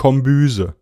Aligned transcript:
Kombüse. 0.00 0.74